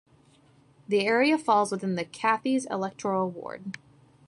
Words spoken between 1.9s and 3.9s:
the Cathays electoral ward.